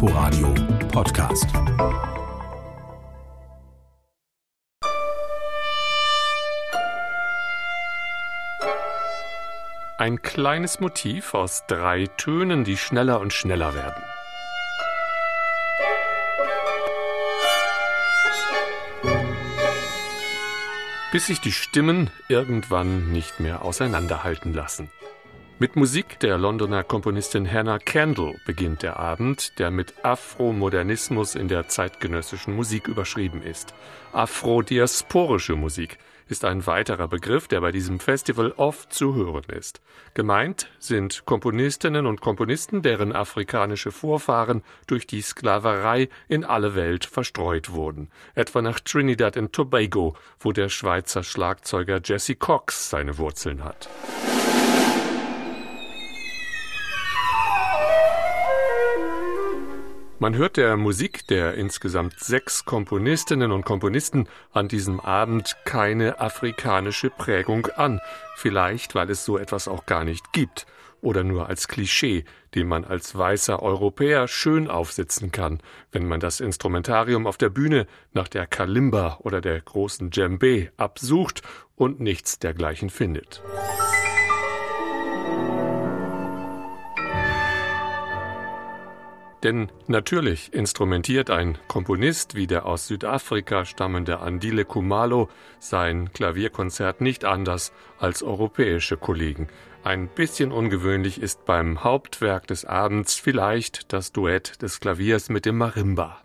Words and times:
Inforadio 0.00 0.54
Podcast. 0.92 1.48
Ein 9.98 10.22
kleines 10.22 10.78
Motiv 10.78 11.34
aus 11.34 11.64
drei 11.66 12.06
Tönen, 12.16 12.62
die 12.62 12.76
schneller 12.76 13.18
und 13.18 13.32
schneller 13.32 13.74
werden. 13.74 14.04
Bis 21.10 21.26
sich 21.26 21.40
die 21.40 21.50
Stimmen 21.50 22.12
irgendwann 22.28 23.10
nicht 23.10 23.40
mehr 23.40 23.62
auseinanderhalten 23.62 24.54
lassen. 24.54 24.92
Mit 25.60 25.74
Musik 25.74 26.20
der 26.20 26.38
Londoner 26.38 26.84
Komponistin 26.84 27.50
Hannah 27.50 27.80
Kendall 27.80 28.36
beginnt 28.46 28.84
der 28.84 29.00
Abend, 29.00 29.58
der 29.58 29.72
mit 29.72 29.92
Afromodernismus 30.04 31.34
in 31.34 31.48
der 31.48 31.66
zeitgenössischen 31.66 32.54
Musik 32.54 32.86
überschrieben 32.86 33.42
ist. 33.42 33.74
Afrodiasporische 34.12 35.56
Musik 35.56 35.98
ist 36.28 36.44
ein 36.44 36.64
weiterer 36.68 37.08
Begriff, 37.08 37.48
der 37.48 37.60
bei 37.60 37.72
diesem 37.72 37.98
Festival 37.98 38.52
oft 38.56 38.92
zu 38.92 39.16
hören 39.16 39.46
ist. 39.48 39.80
Gemeint 40.14 40.68
sind 40.78 41.24
Komponistinnen 41.26 42.06
und 42.06 42.20
Komponisten, 42.20 42.82
deren 42.82 43.12
afrikanische 43.12 43.90
Vorfahren 43.90 44.62
durch 44.86 45.08
die 45.08 45.22
Sklaverei 45.22 46.08
in 46.28 46.44
alle 46.44 46.76
Welt 46.76 47.04
verstreut 47.04 47.72
wurden. 47.72 48.10
Etwa 48.36 48.62
nach 48.62 48.78
Trinidad 48.78 49.36
und 49.36 49.52
Tobago, 49.52 50.14
wo 50.38 50.52
der 50.52 50.68
Schweizer 50.68 51.24
Schlagzeuger 51.24 52.00
Jesse 52.04 52.36
Cox 52.36 52.90
seine 52.90 53.18
Wurzeln 53.18 53.64
hat. 53.64 53.88
Man 60.20 60.34
hört 60.34 60.56
der 60.56 60.76
Musik 60.76 61.28
der 61.28 61.54
insgesamt 61.54 62.18
sechs 62.18 62.64
Komponistinnen 62.64 63.52
und 63.52 63.64
Komponisten 63.64 64.28
an 64.50 64.66
diesem 64.66 64.98
Abend 64.98 65.56
keine 65.64 66.18
afrikanische 66.18 67.08
Prägung 67.08 67.68
an, 67.76 68.00
vielleicht 68.34 68.96
weil 68.96 69.10
es 69.10 69.24
so 69.24 69.38
etwas 69.38 69.68
auch 69.68 69.86
gar 69.86 70.02
nicht 70.02 70.32
gibt 70.32 70.66
oder 71.00 71.22
nur 71.22 71.48
als 71.48 71.68
Klischee, 71.68 72.24
den 72.56 72.66
man 72.66 72.84
als 72.84 73.16
weißer 73.16 73.62
Europäer 73.62 74.26
schön 74.26 74.66
aufsitzen 74.66 75.30
kann, 75.30 75.60
wenn 75.92 76.08
man 76.08 76.18
das 76.18 76.40
Instrumentarium 76.40 77.28
auf 77.28 77.36
der 77.36 77.50
Bühne 77.50 77.86
nach 78.12 78.26
der 78.26 78.48
Kalimba 78.48 79.18
oder 79.20 79.40
der 79.40 79.60
großen 79.60 80.10
Djembe 80.10 80.72
absucht 80.76 81.42
und 81.76 82.00
nichts 82.00 82.40
dergleichen 82.40 82.90
findet. 82.90 83.40
Denn 89.42 89.70
natürlich 89.86 90.52
instrumentiert 90.52 91.30
ein 91.30 91.58
Komponist 91.68 92.34
wie 92.34 92.46
der 92.46 92.66
aus 92.66 92.88
Südafrika 92.88 93.64
stammende 93.64 94.18
Andile 94.18 94.64
Kumalo 94.64 95.28
sein 95.60 96.12
Klavierkonzert 96.12 97.00
nicht 97.00 97.24
anders 97.24 97.72
als 97.98 98.22
europäische 98.22 98.96
Kollegen. 98.96 99.48
Ein 99.84 100.08
bisschen 100.08 100.50
ungewöhnlich 100.50 101.22
ist 101.22 101.44
beim 101.44 101.84
Hauptwerk 101.84 102.48
des 102.48 102.64
Abends 102.64 103.14
vielleicht 103.14 103.92
das 103.92 104.12
Duett 104.12 104.60
des 104.60 104.80
Klaviers 104.80 105.28
mit 105.28 105.46
dem 105.46 105.56
Marimba. 105.56 106.20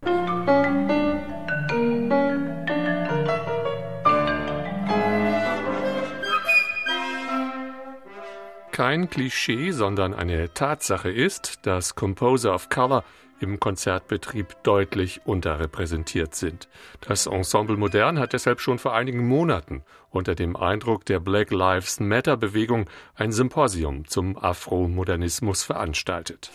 Kein 8.74 9.10
Klischee, 9.10 9.72
sondern 9.72 10.14
eine 10.14 10.54
Tatsache 10.54 11.10
ist, 11.10 11.66
dass 11.66 11.96
Composer 11.96 12.54
of 12.54 12.70
Color 12.70 13.06
im 13.40 13.60
Konzertbetrieb 13.60 14.64
deutlich 14.64 15.22
unterrepräsentiert 15.26 16.34
sind. 16.34 16.68
Das 17.02 17.28
Ensemble 17.28 17.78
Modern 17.78 18.18
hat 18.18 18.34
deshalb 18.34 18.60
schon 18.60 18.80
vor 18.80 18.96
einigen 18.96 19.28
Monaten 19.28 19.84
unter 20.10 20.34
dem 20.34 20.56
Eindruck 20.56 21.06
der 21.06 21.20
Black 21.20 21.52
Lives 21.52 22.00
Matter 22.00 22.36
Bewegung 22.36 22.90
ein 23.16 23.32
Symposium 23.32 24.08
zum 24.08 24.38
Afromodernismus 24.38 25.64
veranstaltet. 25.64 26.52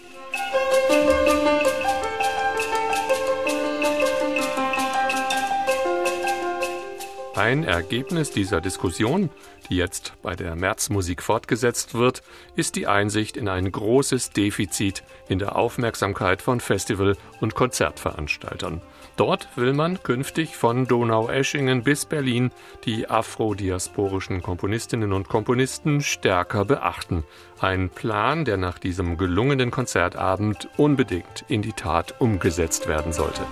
Ein 7.39 7.63
Ergebnis 7.63 8.33
dieser 8.33 8.61
Diskussion, 8.61 9.31
die 9.71 9.77
jetzt 9.77 10.15
bei 10.23 10.35
der 10.35 10.57
Märzmusik 10.57 11.23
fortgesetzt 11.23 11.95
wird, 11.95 12.25
ist 12.57 12.75
die 12.75 12.89
Einsicht 12.89 13.37
in 13.37 13.47
ein 13.47 13.71
großes 13.71 14.31
Defizit 14.31 15.05
in 15.29 15.39
der 15.39 15.55
Aufmerksamkeit 15.55 16.43
von 16.43 16.59
Festival- 16.59 17.17
und 17.41 17.55
Konzertveranstaltern. 17.55 18.83
Dort 19.17 19.47
will 19.55 19.73
man 19.73 20.03
künftig 20.03 20.57
von 20.57 20.89
Donaueschingen 20.89 21.85
bis 21.85 22.07
Berlin 22.07 22.51
die 22.85 23.09
afrodiasporischen 23.09 24.43
Komponistinnen 24.43 25.13
und 25.13 25.29
Komponisten 25.29 26.01
stärker 26.01 26.65
beachten. 26.65 27.23
Ein 27.61 27.89
Plan, 27.89 28.47
der 28.47 28.57
nach 28.57 28.81
diesem 28.81 29.17
gelungenen 29.17 29.71
Konzertabend 29.71 30.69
unbedingt 30.77 31.45
in 31.47 31.63
die 31.63 31.73
Tat 31.73 32.21
umgesetzt 32.21 32.89
werden 32.89 33.13
sollte. 33.13 33.43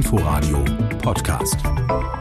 Inforadio 0.00 0.64
Podcast. 1.02 2.19